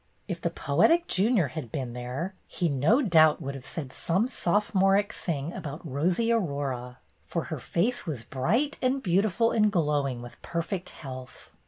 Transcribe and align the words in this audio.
If 0.27 0.41
the 0.41 0.49
poetic 0.49 1.05
Junior 1.05 1.49
had 1.49 1.71
been 1.71 1.93
there 1.93 2.33
he, 2.47 2.69
no 2.69 3.03
doubt, 3.03 3.39
would 3.39 3.53
have 3.53 3.67
said 3.67 3.93
some 3.93 4.25
sophomoric 4.27 5.13
thing 5.13 5.53
about 5.53 5.87
"rosy 5.87 6.31
Aurora," 6.31 6.97
for 7.23 7.43
her 7.53 7.59
face 7.59 8.07
was 8.07 8.21
YOUNG 8.21 8.23
MR. 8.23 8.23
MINTURNE 8.23 8.31
I2I 8.31 8.41
bright 8.41 8.77
and 8.81 9.03
beautiful 9.03 9.51
and 9.51 9.71
glowing 9.71 10.21
with 10.23 10.41
perfect 10.41 10.89
health. 10.89 11.51